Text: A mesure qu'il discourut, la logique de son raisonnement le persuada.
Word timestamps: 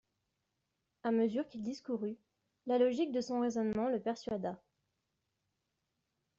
A 1.03 1.11
mesure 1.11 1.47
qu'il 1.47 1.61
discourut, 1.61 2.17
la 2.65 2.79
logique 2.79 3.11
de 3.11 3.21
son 3.21 3.39
raisonnement 3.41 3.87
le 3.87 3.99
persuada. 4.01 4.59